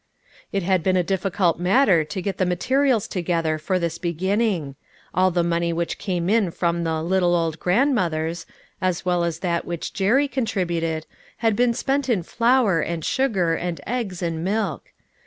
[0.51, 4.75] It had been a difficult matter to get the materials together for this beginning.
[5.13, 8.47] All the money which came in from the "little old grandmothers,"
[8.81, 11.03] as well as that which Jerry con tributed,
[11.45, 14.91] had been spent in flour, and sugar, and eggs and milk.